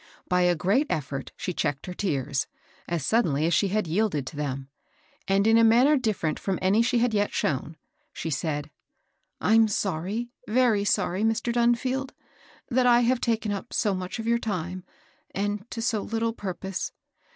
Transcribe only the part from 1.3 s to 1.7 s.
she